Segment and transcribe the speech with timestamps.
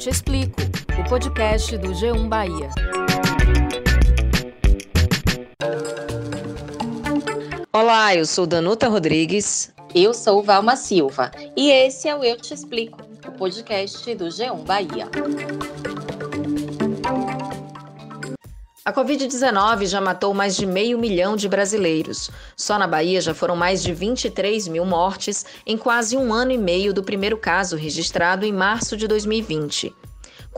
[0.00, 0.62] Te Explico,
[0.98, 2.70] o podcast do G1 Bahia.
[7.70, 9.74] Olá, eu sou Danuta Rodrigues.
[9.94, 12.98] Eu sou Valma Silva e esse é o Eu Te Explico,
[13.28, 15.06] o podcast do G1 Bahia.
[18.82, 22.28] A Covid-19 já matou mais de meio milhão de brasileiros.
[22.56, 26.58] Só na Bahia já foram mais de 23 mil mortes em quase um ano e
[26.58, 29.94] meio do primeiro caso registrado em março de 2020.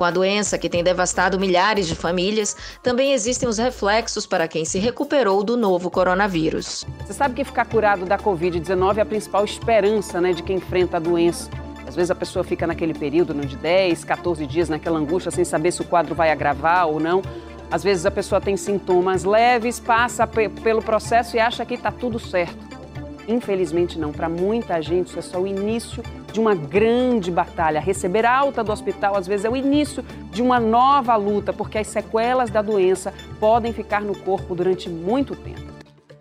[0.02, 4.64] Com a doença que tem devastado milhares de famílias, também existem os reflexos para quem
[4.64, 6.84] se recuperou do novo coronavírus.
[7.06, 10.96] Você sabe que ficar curado da Covid-19 é a principal esperança né, de quem enfrenta
[10.96, 11.48] a doença.
[11.86, 15.70] Às vezes a pessoa fica naquele período de 10, 14 dias naquela angústia sem saber
[15.70, 17.22] se o quadro vai agravar ou não.
[17.70, 22.18] Às vezes a pessoa tem sintomas leves, passa pelo processo e acha que está tudo
[22.18, 22.71] certo.
[23.28, 27.80] Infelizmente não, para muita gente isso é só o início de uma grande batalha.
[27.80, 31.86] Receber alta do hospital às vezes é o início de uma nova luta, porque as
[31.86, 35.72] sequelas da doença podem ficar no corpo durante muito tempo.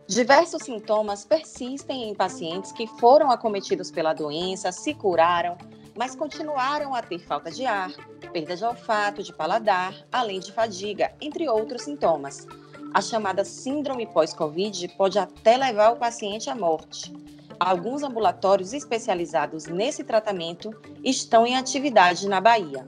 [0.07, 5.57] Diversos sintomas persistem em pacientes que foram acometidos pela doença, se curaram,
[5.95, 7.91] mas continuaram a ter falta de ar,
[8.31, 12.47] perda de olfato, de paladar, além de fadiga, entre outros sintomas.
[12.93, 17.13] A chamada síndrome pós-Covid pode até levar o paciente à morte.
[17.59, 22.85] Alguns ambulatórios especializados nesse tratamento estão em atividade na Bahia.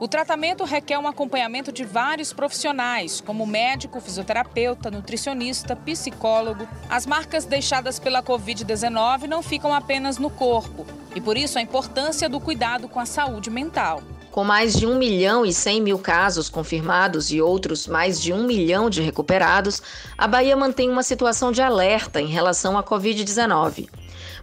[0.00, 6.68] O tratamento requer um acompanhamento de vários profissionais, como médico, fisioterapeuta, nutricionista, psicólogo.
[6.88, 10.86] As marcas deixadas pela Covid-19 não ficam apenas no corpo,
[11.18, 14.00] e por isso a importância do cuidado com a saúde mental.
[14.30, 18.44] Com mais de 1 milhão e 100 mil casos confirmados e outros mais de 1
[18.44, 19.82] milhão de recuperados,
[20.16, 23.88] a Bahia mantém uma situação de alerta em relação à Covid-19.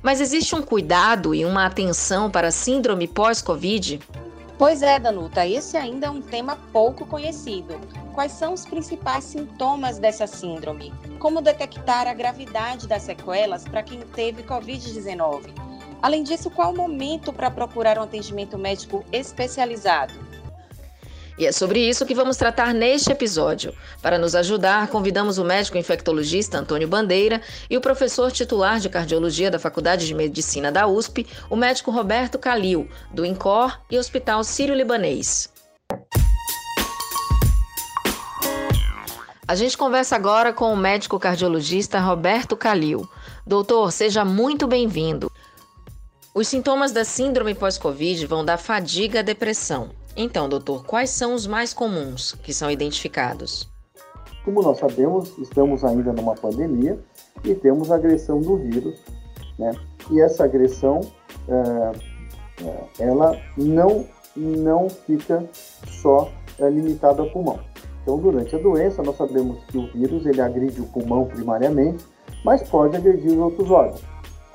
[0.03, 4.01] Mas existe um cuidado e uma atenção para a síndrome pós-Covid?
[4.57, 7.79] Pois é, Danuta, esse ainda é um tema pouco conhecido.
[8.13, 10.94] Quais são os principais sintomas dessa síndrome?
[11.19, 15.75] Como detectar a gravidade das sequelas para quem teve Covid-19?
[16.01, 20.13] Além disso, qual o momento para procurar um atendimento médico especializado?
[21.38, 23.73] E é sobre isso que vamos tratar neste episódio.
[24.01, 29.51] Para nos ajudar, convidamos o médico infectologista Antônio Bandeira e o professor titular de cardiologia
[29.51, 35.53] da Faculdade de Medicina da USP, o médico Roberto Calil, do INCOR e Hospital Sírio-Libanês.
[39.47, 43.07] A gente conversa agora com o médico cardiologista Roberto Calil.
[43.45, 45.31] Doutor, seja muito bem-vindo.
[46.38, 49.91] Os sintomas da síndrome pós-Covid vão da fadiga à depressão.
[50.18, 53.72] Então, doutor, quais são os mais comuns que são identificados?
[54.44, 57.00] Como nós sabemos, estamos ainda numa pandemia
[57.41, 59.00] e temos a agressão do vírus,
[59.57, 59.72] né?
[60.12, 61.00] E essa agressão,
[61.47, 65.41] é, é, ela não, não fica
[66.01, 66.29] só
[66.59, 67.62] é, limitada ao pulmão.
[68.03, 72.03] Então, durante a doença, nós sabemos que o vírus ele agride o pulmão primariamente,
[72.44, 74.03] mas pode agredir os outros órgãos,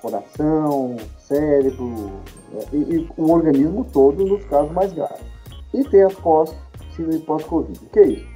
[0.03, 0.99] coração,
[1.31, 2.11] cérebro
[2.53, 5.25] é, e, e o organismo todo nos casos mais graves.
[5.73, 6.53] E tem a pós,
[6.97, 7.79] síndrome pós-Covid.
[7.85, 8.27] O que é isso?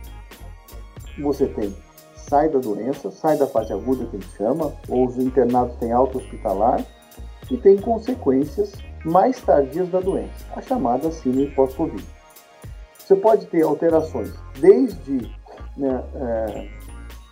[1.21, 1.75] Você tem,
[2.16, 6.19] sai da doença, sai da fase aguda que ele chama, ou os internados têm alta
[6.19, 6.84] hospitalar,
[7.50, 8.72] e tem consequências
[9.04, 12.04] mais tardias da doença, a chamada síndrome pós-Covid.
[12.99, 15.31] Você pode ter alterações desde
[15.77, 16.69] né, é,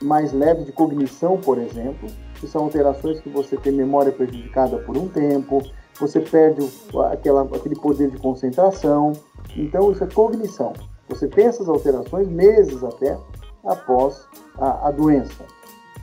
[0.03, 2.09] mais leve de cognição, por exemplo,
[2.43, 5.63] que são alterações que você tem memória prejudicada por um tempo,
[6.01, 6.69] você perde
[7.13, 9.13] aquela, aquele poder de concentração,
[9.57, 10.73] então, isso é cognição.
[11.09, 13.17] Você tem essas alterações meses até
[13.65, 14.27] após
[14.59, 15.45] a, a doença,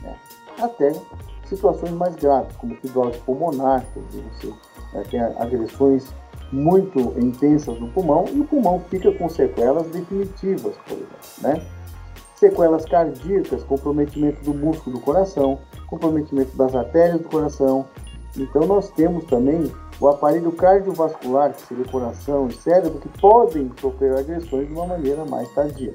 [0.00, 0.16] né?
[0.58, 0.94] até
[1.44, 4.46] situações mais graves, como fibrose pulmonar, dizer, você
[4.94, 6.08] né, tem agressões
[6.50, 11.66] muito intensas no pulmão e o pulmão fica com sequelas definitivas, por exemplo, né?
[12.34, 15.58] Sequelas cardíacas, comprometimento do músculo do coração,
[15.90, 17.86] comprometimento das artérias do coração.
[18.36, 19.70] Então nós temos também
[20.00, 25.24] o aparelho cardiovascular, que seria coração e cérebro, que podem sofrer agressões de uma maneira
[25.26, 25.94] mais tardia.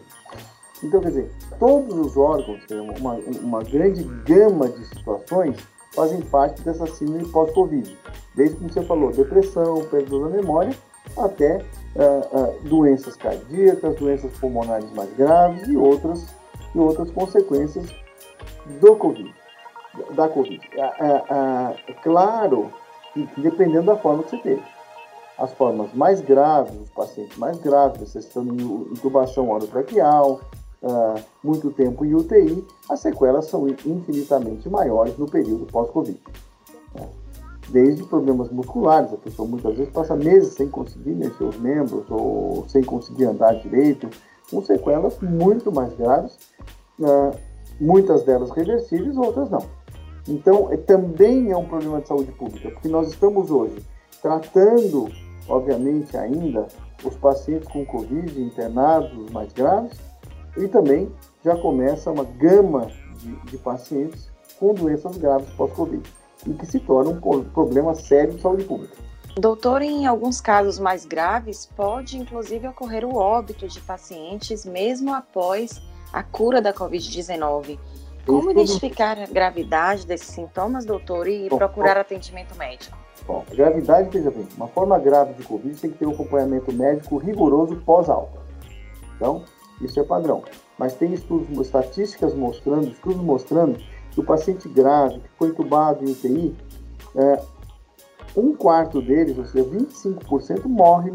[0.83, 2.61] Então, quer dizer, todos os órgãos,
[2.99, 5.57] uma, uma grande gama de situações,
[5.93, 7.97] fazem parte dessa síndrome pós-Covid.
[8.35, 10.75] Desde como você falou, depressão, perda da memória,
[11.17, 11.57] até
[11.95, 16.27] uh, uh, doenças cardíacas, doenças pulmonares mais graves e outras,
[16.73, 17.87] e outras consequências
[18.81, 19.33] do Covid,
[20.15, 20.61] da Covid.
[20.75, 22.71] Uh, claro
[23.37, 24.63] dependendo da forma que você teve.
[25.37, 30.41] As formas mais graves, os pacientes mais graves, necessitando de intubação orotraqueal,
[30.81, 36.19] uh, muito tempo em UTI, as sequelas são infinitamente maiores no período pós-Covid.
[36.93, 37.09] Né?
[37.69, 42.63] desde problemas musculares, a pessoa muitas vezes passa meses sem conseguir mexer os membros ou
[42.67, 44.07] sem conseguir andar direito,
[44.51, 46.37] com sequelas muito mais graves,
[46.99, 47.35] uh,
[47.81, 49.63] muitas delas reversíveis, outras não.
[50.27, 53.75] Então, é, também é um problema de saúde pública, porque nós estamos hoje
[54.21, 55.09] tratando,
[55.47, 56.67] obviamente, ainda
[57.03, 59.97] os pacientes com Covid internados mais graves
[60.57, 61.11] e também
[61.43, 66.01] já começa uma gama de, de pacientes com doenças graves pós-Covid
[66.47, 68.95] e que se torna um problema sério de saúde pública.
[69.37, 75.81] Doutor, em alguns casos mais graves, pode inclusive ocorrer o óbito de pacientes mesmo após
[76.13, 77.77] a cura da Covid-19.
[78.25, 82.97] Como identificar a gravidade desses sintomas, doutor, e bom, procurar bom, atendimento médico?
[83.27, 87.17] Bom, gravidade, veja bem, uma forma grave de Covid tem que ter um acompanhamento médico
[87.17, 88.39] rigoroso pós-alta.
[89.15, 89.43] Então,
[89.81, 90.43] isso é padrão.
[90.77, 93.79] Mas tem estudos, estatísticas mostrando, estudos mostrando
[94.11, 96.55] que o paciente grave que foi entubado em UTI,
[97.15, 97.41] é,
[98.35, 101.11] um quarto deles, ou seja, 25%, morre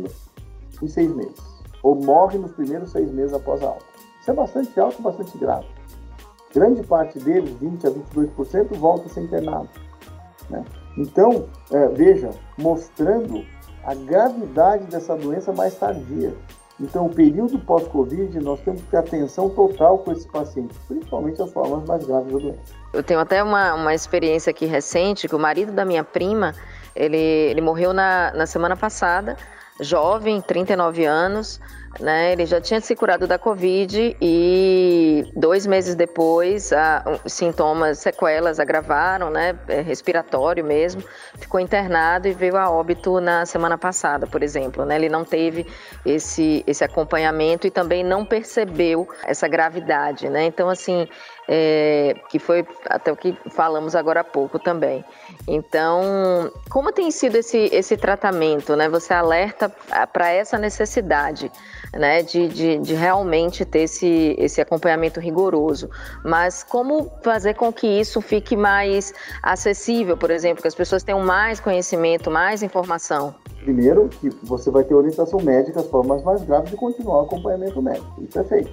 [0.81, 1.61] em seis meses.
[1.83, 3.85] Ou morre nos primeiros seis meses após a alta.
[4.21, 5.67] Isso é bastante alto, bastante grave.
[6.55, 9.69] Grande parte deles, 20 a 22%, volta a ser internado.
[10.49, 10.65] Né?
[10.99, 13.45] Então, é, veja, mostrando
[13.85, 16.35] a gravidade dessa doença mais tardia.
[16.81, 21.53] Então, o período pós-Covid, nós temos que ter atenção total com esses pacientes, principalmente as
[21.53, 22.61] formas mais graves da doença.
[22.93, 26.55] Eu tenho até uma, uma experiência aqui recente, que o marido da minha prima,
[26.97, 29.37] ele, ele morreu na, na semana passada,
[29.79, 31.61] jovem, 39 anos,
[31.99, 32.33] né?
[32.33, 39.31] Ele já tinha se curado da Covid e dois meses depois, a, sintomas, sequelas agravaram,
[39.31, 39.59] né?
[39.67, 41.03] É, respiratório mesmo,
[41.39, 44.97] ficou internado e veio a óbito na semana passada, por exemplo, né?
[44.97, 45.67] Ele não teve
[46.07, 50.45] esse, esse acompanhamento e também não percebeu essa gravidade, né?
[50.45, 51.09] Então, assim,
[51.49, 55.05] é, que foi até o que falamos agora há pouco também.
[55.49, 58.89] Então, como tem sido esse, esse tratamento, né?
[58.89, 59.69] Você alerta
[60.13, 61.51] para essa necessidade
[61.93, 65.91] né, de, de, de, realmente ter esse, esse acompanhamento rigoroso.
[66.25, 69.13] Mas como fazer com que isso fique mais
[69.43, 73.35] acessível, por exemplo, que as pessoas tenham mais conhecimento, mais informação?
[73.63, 77.83] Primeiro, que você vai ter orientação médica, as formas mais graves de continuar o acompanhamento
[77.83, 78.23] médico.
[78.23, 78.73] Isso é feito.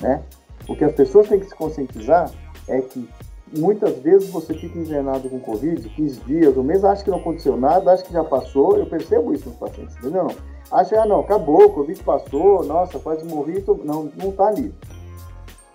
[0.00, 0.22] Né?
[0.68, 2.30] O que as pessoas têm que se conscientizar
[2.68, 3.08] é que
[3.56, 7.56] muitas vezes você fica internado com Covid, 15 dias, um mês, acha que não aconteceu
[7.56, 8.78] nada, acha que já passou.
[8.78, 10.28] Eu percebo isso nos pacientes, entendeu?
[10.72, 14.74] Acha, ah, não, acabou, Covid passou, nossa, quase morri, não, não está ali.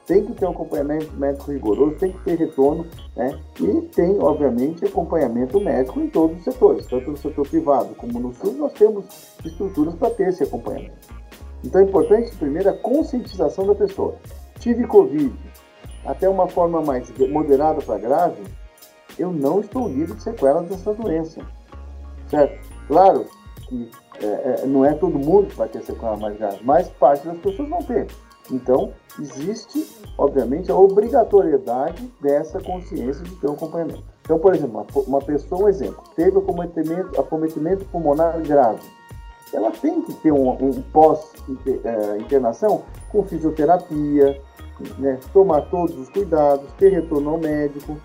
[0.08, 3.40] Tem que ter um acompanhamento médico rigoroso, tem que ter retorno, né?
[3.60, 8.34] E tem, obviamente, acompanhamento médico em todos os setores, tanto no setor privado como no
[8.34, 9.06] SUS, nós temos
[9.46, 11.14] estruturas para ter esse acompanhamento.
[11.64, 14.16] Então é importante, primeiro, a conscientização da pessoa.
[14.60, 15.36] Tive Covid,
[16.06, 18.42] até uma forma mais moderada para grave,
[19.20, 21.42] eu não estou livre de sequelas dessa doença.
[22.30, 22.68] Certo?
[22.88, 23.26] Claro
[23.68, 23.92] que
[24.22, 27.38] é, é, não é todo mundo que vai ter sequela mais grave, mas parte das
[27.38, 28.08] pessoas vão ter.
[28.52, 29.86] Então, existe,
[30.18, 34.04] obviamente, a obrigatoriedade dessa consciência de ter um acompanhamento.
[34.22, 38.82] Então, por exemplo, uma, pessoa, um exemplo, teve acometimento, acometimento pulmonar grave.
[39.54, 44.42] Ela tem que ter um, um pós-internação é, com fisioterapia,
[44.98, 47.98] né, tomar todos os cuidados, ter retorno ao médico.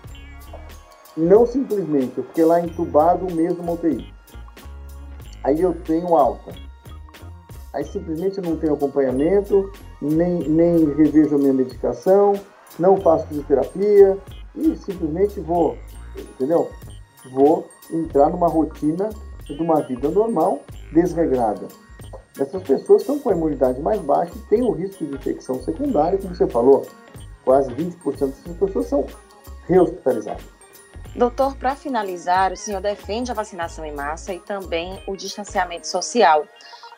[1.15, 4.13] Não simplesmente eu fiquei lá entubado um mês no UTI
[5.43, 6.53] aí eu tenho alta.
[7.73, 9.71] Aí simplesmente não tenho acompanhamento,
[10.01, 12.33] nem, nem revejo a minha medicação,
[12.77, 14.17] não faço fisioterapia
[14.55, 15.77] e simplesmente vou,
[16.15, 16.69] entendeu?
[17.31, 19.09] Vou entrar numa rotina
[19.45, 21.67] de uma vida normal, desregrada.
[22.39, 26.17] Essas pessoas estão com a imunidade mais baixa e têm o risco de infecção secundária,
[26.17, 26.85] como você falou,
[27.43, 29.05] quase 20% dessas pessoas são
[29.67, 30.52] rehospitalizadas.
[31.15, 36.43] Doutor, para finalizar, o senhor defende a vacinação em massa e também o distanciamento social.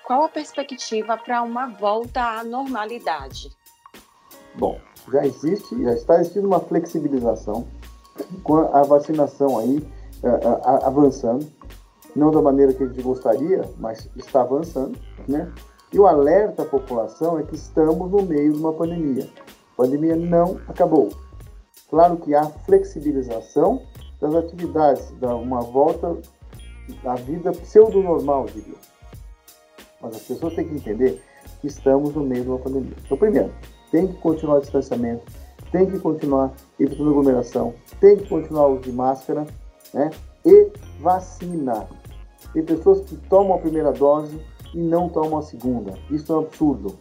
[0.07, 3.49] Qual a perspectiva para uma volta à normalidade?
[4.53, 4.79] Bom,
[5.11, 7.67] já existe, já está existindo uma flexibilização
[8.41, 9.85] com a vacinação aí
[10.83, 11.45] avançando,
[12.15, 15.51] não da maneira que a gente gostaria, mas está avançando, né?
[15.91, 19.29] E o alerta à população é que estamos no meio de uma pandemia.
[19.73, 21.11] A pandemia não acabou.
[21.89, 23.81] Claro que há flexibilização
[24.25, 26.17] das atividades, da uma volta
[27.05, 28.75] à vida pseudo-normal, diria.
[30.01, 31.21] Mas as pessoas têm que entender
[31.61, 32.93] que estamos no meio de uma pandemia.
[33.03, 33.51] Então, primeiro,
[33.91, 35.23] tem que continuar o distanciamento,
[35.71, 39.45] tem que continuar evitando aglomeração, tem que continuar o uso de máscara,
[39.93, 40.11] né?
[40.45, 41.87] E vacina.
[42.53, 44.39] Tem pessoas que tomam a primeira dose
[44.73, 45.93] e não tomam a segunda.
[46.09, 46.95] Isso é um absurdo.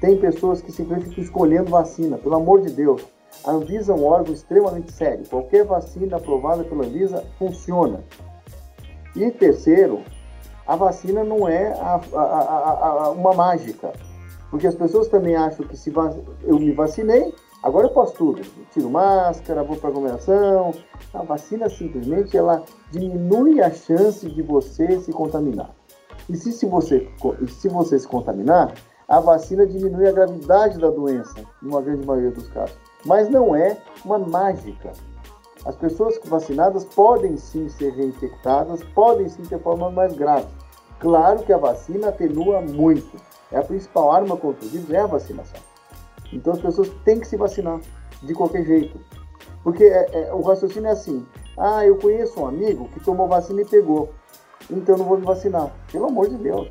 [0.00, 2.18] Tem pessoas que simplesmente ficam escolhendo vacina.
[2.18, 3.04] Pelo amor de Deus,
[3.44, 5.26] a Anvisa é um órgão extremamente sério.
[5.28, 8.04] Qualquer vacina aprovada pela Anvisa funciona.
[9.16, 10.02] E terceiro,
[10.66, 13.92] a vacina não é a, a, a, uma mágica.
[14.50, 15.92] Porque as pessoas também acham que se
[16.42, 18.42] eu me vacinei, agora eu posso tudo.
[18.72, 20.72] tiro máscara, vou para aglomeração.
[21.14, 25.70] A vacina simplesmente ela diminui a chance de você se contaminar.
[26.28, 27.08] E se, se, você,
[27.48, 28.74] se você se contaminar,
[29.08, 32.89] a vacina diminui a gravidade da doença, numa grande maioria dos casos.
[33.04, 34.92] Mas não é uma mágica.
[35.64, 40.48] As pessoas vacinadas podem sim ser reinfectadas, podem sim ter formas mais graves.
[40.98, 43.16] Claro que a vacina atenua muito.
[43.52, 45.60] É a principal arma contra o vírus, é a vacinação.
[46.32, 47.80] Então as pessoas têm que se vacinar,
[48.22, 49.00] de qualquer jeito.
[49.62, 51.26] Porque é, é, o raciocínio é assim:
[51.58, 54.10] ah, eu conheço um amigo que tomou vacina e pegou,
[54.70, 55.72] então não vou me vacinar.
[55.90, 56.70] Pelo amor de Deus.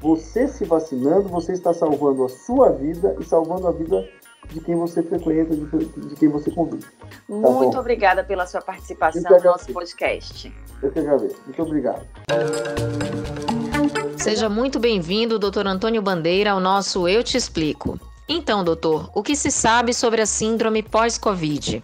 [0.00, 4.08] Você se vacinando, você está salvando a sua vida e salvando a vida
[4.52, 6.82] de quem você frequenta, de, de quem você convive.
[6.82, 7.78] Tá Muito bom?
[7.78, 10.52] obrigada pela sua participação no nosso podcast.
[10.82, 11.36] Eu que agradeço.
[11.44, 12.06] Muito obrigado.
[14.16, 17.98] Seja muito bem-vindo, doutor Antônio Bandeira, ao nosso Eu Te Explico.
[18.28, 21.82] Então, doutor, o que se sabe sobre a síndrome pós-Covid?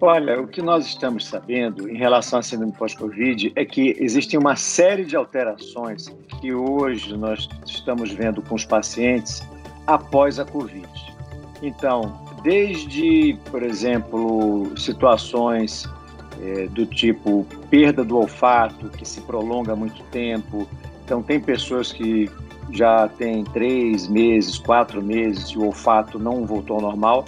[0.00, 4.54] Olha, o que nós estamos sabendo em relação à síndrome pós-Covid é que existem uma
[4.54, 6.08] série de alterações
[6.40, 9.42] que hoje nós estamos vendo com os pacientes
[9.86, 10.88] após a Covid.
[11.62, 15.88] Então, desde, por exemplo, situações
[16.40, 20.68] é, do tipo perda do olfato, que se prolonga muito tempo.
[21.04, 22.30] Então, tem pessoas que
[22.70, 27.24] já têm três meses, quatro meses e o olfato não voltou ao normal,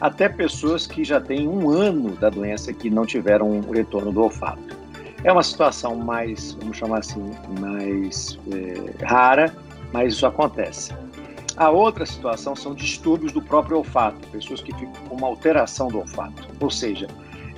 [0.00, 4.22] até pessoas que já têm um ano da doença que não tiveram o retorno do
[4.22, 4.76] olfato.
[5.24, 9.54] É uma situação mais, vamos chamar assim, mais é, rara,
[9.92, 10.94] mas isso acontece.
[11.58, 15.98] A outra situação são distúrbios do próprio olfato, pessoas que ficam com uma alteração do
[15.98, 17.08] olfato, ou seja,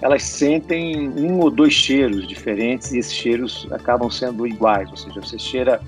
[0.01, 5.21] elas sentem um ou dois cheiros diferentes e esses cheiros acabam sendo iguais, ou seja,
[5.21, 5.83] você cheira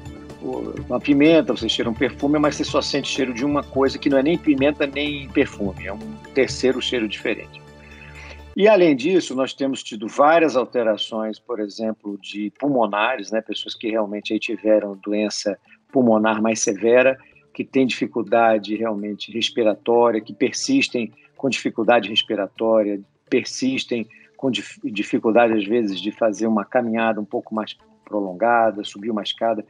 [0.87, 4.11] uma pimenta, você cheira um perfume, mas você só sente cheiro de uma coisa que
[4.11, 7.62] não é nem pimenta nem perfume, é um terceiro cheiro diferente.
[8.54, 13.88] E além disso, nós temos tido várias alterações, por exemplo, de pulmonares, né, pessoas que
[13.88, 15.59] realmente tiveram doença
[15.90, 17.16] pulmonar mais severa
[17.52, 24.06] que têm dificuldade realmente respiratória, que persistem com dificuldade respiratória, persistem
[24.37, 29.64] com dificuldade, às vezes, de fazer uma caminhada um pouco mais prolongada, subir uma escada,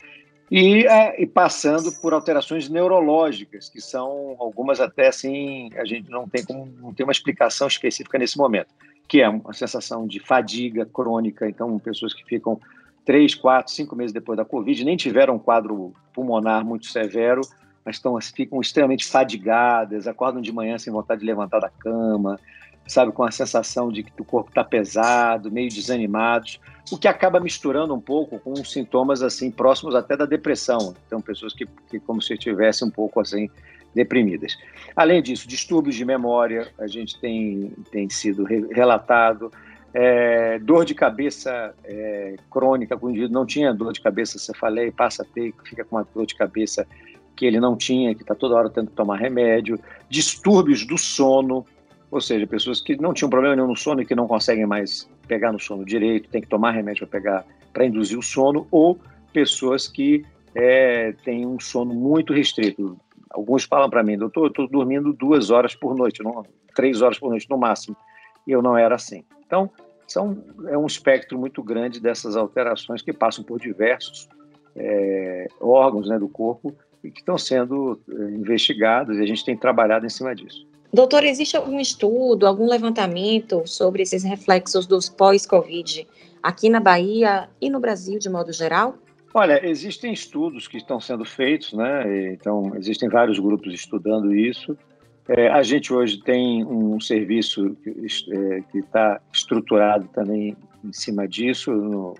[0.50, 6.28] e, é, e, passando por alterações neurológicas, que são algumas até assim, a gente não
[6.28, 8.68] tem, como, não tem uma explicação específica nesse momento,
[9.08, 12.60] que é uma sensação de fadiga crônica, então pessoas que ficam
[13.04, 17.40] três, quatro, cinco meses depois da Covid, nem tiveram um quadro pulmonar muito severo,
[17.84, 22.38] mas estão, ficam extremamente fadigadas, acordam de manhã sem vontade de levantar da cama,
[22.86, 26.60] sabe, com a sensação de que o corpo está pesado, meio desanimados,
[26.90, 30.94] o que acaba misturando um pouco com sintomas assim próximos até da depressão.
[31.06, 33.48] Então, pessoas que, que como se estivessem um pouco assim
[33.94, 34.56] deprimidas.
[34.96, 39.52] Além disso, distúrbios de memória, a gente tem, tem sido relatado,
[39.94, 44.54] é, dor de cabeça é, crônica, quando o indivíduo não tinha dor de cabeça, você
[44.54, 46.86] falei, passa a ter, fica com uma dor de cabeça
[47.36, 51.64] que ele não tinha, que está toda hora tendo que tomar remédio, distúrbios do sono,
[52.10, 55.08] ou seja, pessoas que não tinham problema nenhum no sono e que não conseguem mais
[55.26, 58.98] pegar no sono direito, tem que tomar remédio para pegar para induzir o sono, ou
[59.32, 60.24] pessoas que
[60.54, 63.00] é, têm um sono muito restrito.
[63.30, 67.18] Alguns falam para mim, doutor, eu estou dormindo duas horas por noite, não, três horas
[67.18, 67.96] por noite no máximo,
[68.46, 69.24] e eu não era assim.
[69.46, 69.70] Então,
[70.06, 74.28] são, é um espectro muito grande dessas alterações que passam por diversos
[74.76, 79.56] é, órgãos né, do corpo e que estão sendo eh, investigados e a gente tem
[79.56, 80.66] trabalhado em cima disso.
[80.92, 86.06] Doutor, existe algum estudo, algum levantamento sobre esses reflexos dos pós-Covid
[86.42, 88.98] aqui na Bahia e no Brasil de modo geral?
[89.34, 92.32] Olha, existem estudos que estão sendo feitos, né?
[92.32, 94.76] Então, existem vários grupos estudando isso.
[95.28, 100.54] É, a gente hoje tem um serviço que está é, estruturado também
[100.84, 102.14] em cima disso, no,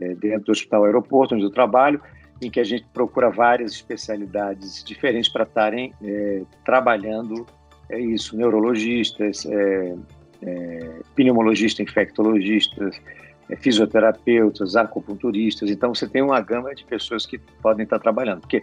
[0.00, 2.00] é, dentro do Hospital Aeroporto, onde eu trabalho,
[2.44, 7.46] em que a gente procura várias especialidades diferentes para estarem é, trabalhando
[7.88, 9.94] é isso, neurologistas, é,
[10.42, 13.00] é, pneumologistas, infectologistas,
[13.48, 15.70] é, fisioterapeutas, acupunturistas.
[15.70, 18.62] Então você tem uma gama de pessoas que podem estar trabalhando, porque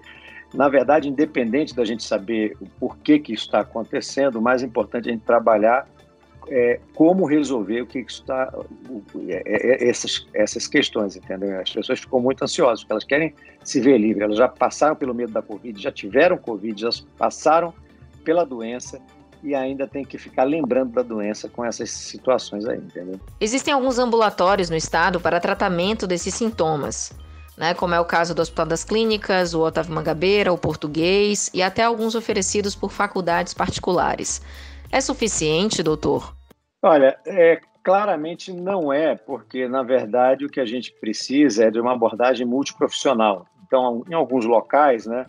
[0.53, 5.07] na verdade, independente da gente saber o porquê que isso está acontecendo, o mais importante
[5.07, 5.87] é a gente trabalhar
[6.47, 8.51] é, como resolver o que está
[9.27, 11.59] é, é, é, essas essas questões, entendeu?
[11.59, 13.33] As pessoas ficam muito ansiosas, porque elas querem
[13.63, 17.73] se ver livres, elas já passaram pelo medo da Covid, já tiveram Covid, já passaram
[18.23, 18.99] pela doença
[19.43, 23.19] e ainda tem que ficar lembrando da doença com essas situações aí, entendeu?
[23.39, 27.11] Existem alguns ambulatórios no estado para tratamento desses sintomas,
[27.57, 27.73] né?
[27.73, 31.83] Como é o caso do Hospital das Clínicas, o Otávio Mangabeira, o Português e até
[31.83, 34.41] alguns oferecidos por faculdades particulares.
[34.91, 36.35] É suficiente, doutor?
[36.83, 41.79] Olha, é, claramente não é, porque na verdade o que a gente precisa é de
[41.79, 43.45] uma abordagem multiprofissional.
[43.65, 45.25] Então, em alguns locais, né?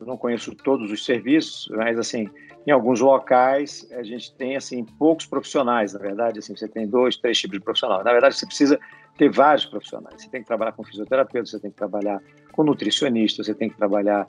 [0.00, 2.28] Eu não conheço todos os serviços, mas assim,
[2.66, 7.16] em alguns locais a gente tem assim poucos profissionais, na verdade, assim, você tem dois,
[7.16, 8.02] três tipos de profissional.
[8.02, 8.78] Na verdade, você precisa
[9.16, 10.20] ter vários profissionais.
[10.20, 12.20] Você tem que trabalhar com fisioterapeuta, você tem que trabalhar
[12.52, 14.26] com nutricionista, você tem que trabalhar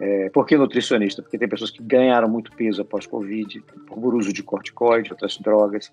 [0.00, 1.20] é, por que nutricionista?
[1.20, 5.92] Porque tem pessoas que ganharam muito peso após Covid, por uso de corticoide, outras drogas.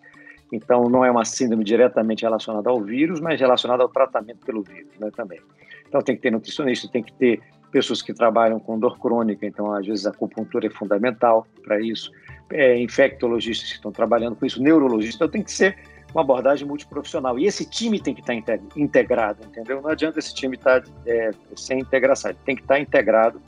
[0.51, 4.97] Então, não é uma síndrome diretamente relacionada ao vírus, mas relacionada ao tratamento pelo vírus
[4.97, 5.41] né, também.
[5.85, 9.73] Então, tem que ter nutricionista, tem que ter pessoas que trabalham com dor crônica, então,
[9.73, 12.09] às vezes, a acupuntura é fundamental para isso.
[12.49, 15.15] É, infectologistas que estão trabalhando com isso, neurologistas.
[15.15, 15.77] Então, tem que ser
[16.13, 17.37] uma abordagem multiprofissional.
[17.37, 18.33] E esse time tem que estar
[18.77, 19.81] integrado, entendeu?
[19.81, 23.41] Não adianta esse time estar é, sem integração, tem que estar integrado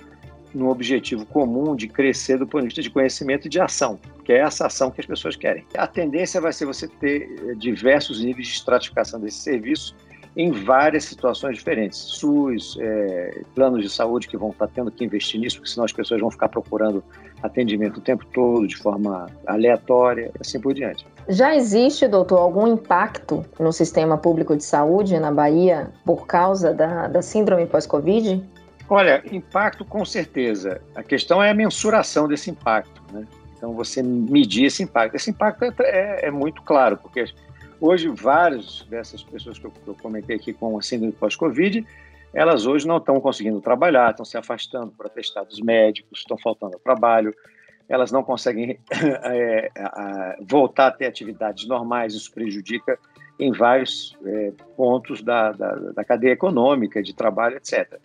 [0.54, 4.34] num objetivo comum de crescer do ponto de vista de conhecimento e de ação, que
[4.34, 5.66] é essa ação que as pessoas querem.
[5.78, 9.96] A tendência vai ser você ter eh, diversos níveis de estratificação desse serviço
[10.36, 11.98] em várias situações diferentes.
[11.98, 15.92] SUS, é, planos de saúde que vão estar tendo que investir nisso, porque senão as
[15.92, 17.04] pessoas vão ficar procurando
[17.42, 21.06] atendimento o tempo todo, de forma aleatória, assim por diante.
[21.28, 27.08] Já existe, doutor, algum impacto no sistema público de saúde na Bahia por causa da,
[27.08, 28.44] da síndrome pós-Covid?
[28.90, 30.82] Olha, impacto com certeza.
[30.96, 33.02] A questão é a mensuração desse impacto.
[33.14, 33.28] Né?
[33.56, 35.16] Então, você medir esse impacto.
[35.16, 37.26] Esse impacto é, é, é muito claro, porque
[37.80, 41.86] hoje várias dessas pessoas que eu, que eu comentei aqui com a síndrome pós-Covid,
[42.34, 46.80] elas hoje não estão conseguindo trabalhar, estão se afastando por atestados médicos, estão faltando ao
[46.80, 47.34] trabalho,
[47.88, 52.98] elas não conseguem é, a, voltar a ter atividades normais, isso prejudica
[53.40, 58.00] em vários é, pontos da, da, da cadeia econômica, de trabalho, etc.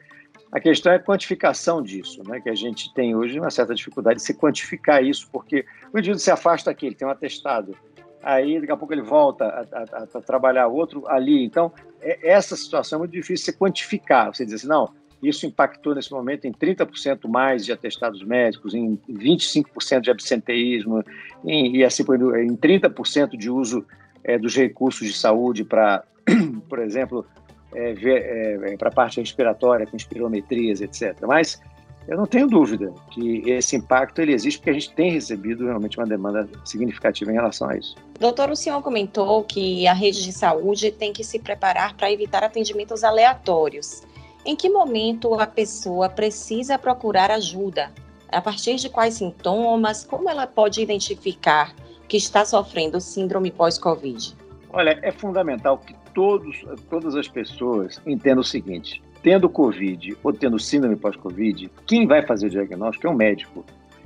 [0.55, 2.41] A questão é a quantificação disso, né?
[2.41, 6.21] que a gente tem hoje uma certa dificuldade de se quantificar isso, porque o indivíduo
[6.21, 7.77] se afasta aqui, ele tem um atestado,
[8.23, 11.45] aí daqui a pouco ele volta a, a, a trabalhar outro ali.
[11.45, 14.33] Então, é, essa situação é muito difícil de se quantificar.
[14.33, 18.97] Você diz assim, não, isso impactou nesse momento em 30% mais de atestados médicos, em
[19.09, 21.03] 25% de absenteísmo,
[21.45, 23.85] em, e assim em 30% de uso
[24.23, 26.05] é, dos recursos de saúde para,
[26.69, 27.27] por exemplo,
[27.75, 31.17] é, é, é para a parte respiratória, com espirometrias, etc.
[31.23, 31.61] Mas
[32.07, 35.99] eu não tenho dúvida que esse impacto ele existe porque a gente tem recebido realmente
[35.99, 37.97] uma demanda significativa em relação a isso.
[38.21, 42.45] Doutor, o senhor comentou que a rede de saúde tem que se preparar para evitar
[42.45, 44.03] atendimentos aleatórios.
[44.45, 47.91] Em que momento a pessoa precisa procurar ajuda?
[48.31, 50.05] A partir de quais sintomas?
[50.05, 51.75] Como ela pode identificar
[52.07, 54.37] que está sofrendo síndrome pós-Covid?
[54.71, 60.59] Olha, é fundamental que todos, todas as pessoas entendam o seguinte: tendo Covid ou tendo
[60.59, 63.65] síndrome pós-Covid, quem vai fazer o diagnóstico é o médico.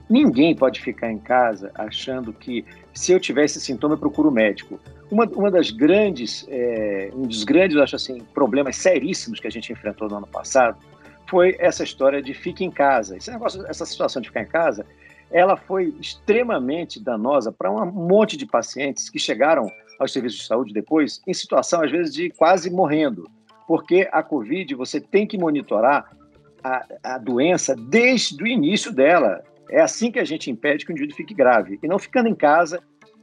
[0.08, 4.32] Ninguém pode ficar em casa achando que se eu tiver esse sintoma eu procuro o
[4.32, 4.80] médico.
[5.10, 9.70] Uma, uma das grandes, é, um dos grandes, acho assim, problemas seríssimos que a gente
[9.70, 10.78] enfrentou no ano passado
[11.28, 13.18] foi essa história de fique em casa.
[13.18, 14.86] Esse negócio, essa situação de ficar em casa,
[15.30, 20.72] ela foi extremamente danosa para um monte de pacientes que chegaram aos serviços de saúde
[20.72, 23.28] depois, em situação, às vezes, de quase morrendo.
[23.66, 26.16] Porque a Covid, você tem que monitorar
[26.62, 29.42] a, a doença desde o início dela.
[29.70, 31.78] É assim que a gente impede que o indivíduo fique grave.
[31.82, 32.80] E não ficando em casa,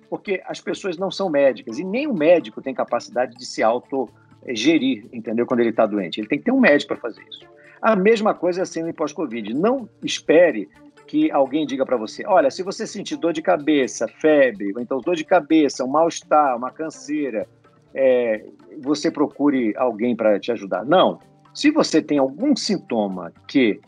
[0.09, 1.79] porque as pessoas não são médicas.
[1.79, 5.45] E nem o médico tem capacidade de se auto-gerir, entendeu?
[5.45, 6.19] Quando ele está doente.
[6.19, 7.45] Ele tem que ter um médico para fazer isso.
[7.81, 9.53] A mesma coisa é assim no pós-Covid.
[9.53, 10.69] Não espere
[11.07, 14.99] que alguém diga para você: olha, se você sentir dor de cabeça, febre, ou então
[14.99, 17.47] dor de cabeça, um mal-estar, uma canseira,
[17.93, 18.45] é,
[18.81, 20.85] você procure alguém para te ajudar.
[20.85, 21.19] Não.
[21.53, 23.79] Se você tem algum sintoma que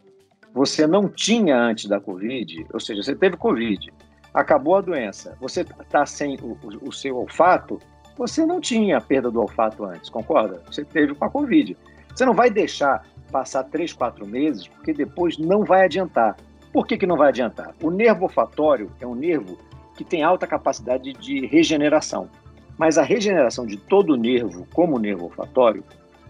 [0.53, 3.93] você não tinha antes da Covid, ou seja, você teve Covid,
[4.33, 7.79] acabou a doença, você está sem o, o, o, seu olfato,
[8.17, 10.61] você não tinha perda do olfato antes, concorda?
[10.65, 11.77] Você teve com a Covid.
[12.15, 16.37] Você não vai deixar passar três, quatro meses, porque depois não vai adiantar.
[16.77, 17.73] Por que, que não vai adiantar?
[17.81, 19.57] O nervo olfatório é um nervo
[19.95, 22.29] que tem alta capacidade de regeneração.
[22.77, 25.83] Mas a regeneração de todo o nervo, como o nervo olfatório,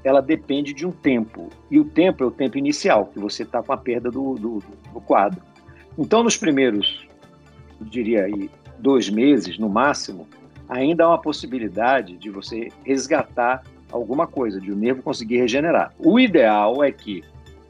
[0.05, 1.49] ela depende de um tempo.
[1.69, 4.63] E o tempo é o tempo inicial, que você está com a perda do, do,
[4.93, 5.41] do, quadro.
[5.97, 7.05] Então, nos primeiros,
[7.81, 10.29] eu diria aí, dois meses, no máximo,
[10.69, 15.93] ainda há uma possibilidade de você resgatar alguma coisa, de o nervo conseguir regenerar.
[15.99, 17.21] O ideal é que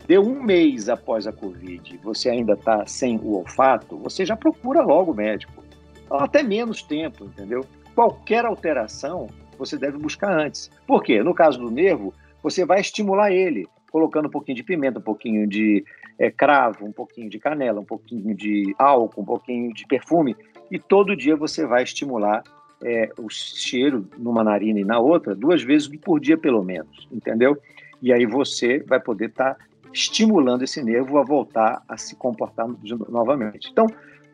[0.08, 4.82] Deu um mês após a Covid, você ainda está sem o olfato, você já procura
[4.82, 5.62] logo o médico.
[6.10, 7.65] até menos tempo, entendeu?
[7.93, 10.72] Qualquer alteração você deve buscar antes.
[10.88, 11.22] Por quê?
[11.22, 15.46] No caso do nervo, você vai estimular ele, colocando um pouquinho de pimenta, um pouquinho
[15.46, 15.84] de
[16.17, 20.38] é, cravo, um pouquinho de canela, um pouquinho de álcool, um pouquinho de perfume,
[20.72, 22.43] e todo dia você vai estimular
[22.82, 27.58] é, o cheiro numa narina e na outra duas vezes por dia, pelo menos, entendeu?
[28.02, 29.65] E aí você vai poder estar tá
[29.98, 32.68] estimulando esse nervo a voltar a se comportar
[33.10, 33.70] novamente.
[33.72, 33.88] Então,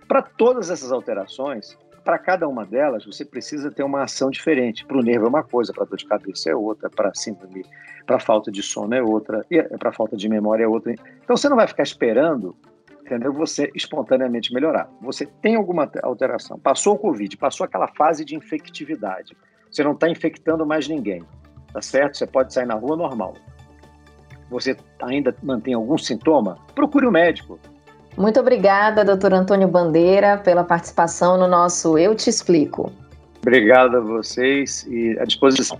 [0.08, 4.86] para todas essas alterações, para cada uma delas, você precisa ter uma ação diferente.
[4.86, 7.65] Para o nervo é uma coisa, para dor de cabeça é outra, para síndrome,
[8.06, 10.93] para falta de sono é outra, e para falta de memória é outra.
[11.23, 12.54] Então você não vai ficar esperando,
[13.02, 13.32] entendeu?
[13.32, 14.89] Você espontaneamente melhorar.
[15.02, 19.38] Você tem alguma alteração, passou o Covid, passou aquela fase de infectividade,
[19.71, 21.23] você não está infectando mais ninguém,
[21.71, 22.17] tá certo?
[22.17, 23.34] Você pode sair na rua normal.
[24.49, 26.58] Você ainda mantém algum sintoma?
[26.75, 27.60] Procure o um médico
[28.15, 32.91] muito obrigada, doutor Antônio Bandeira, pela participação no nosso Eu Te Explico.
[33.41, 35.79] Obrigado a vocês e à disposição.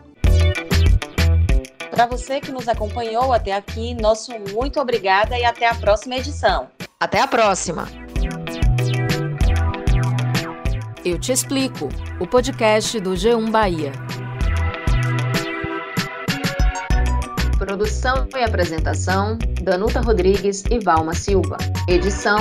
[1.92, 6.68] Para você que nos acompanhou até aqui, nosso muito obrigada e até a próxima edição.
[7.00, 7.88] Até a próxima.
[11.06, 11.88] Eu Te Explico,
[12.20, 13.92] o podcast do G1 Bahia.
[17.74, 21.58] Produção e apresentação: Danuta Rodrigues e Valma Silva.
[21.88, 22.38] Edição: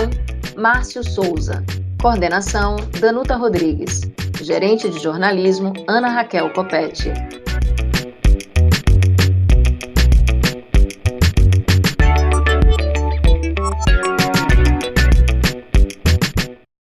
[0.59, 1.65] Márcio Souza.
[2.03, 4.03] Coordenação: Danuta Rodrigues.
[4.43, 7.11] Gerente de jornalismo: Ana Raquel Copete.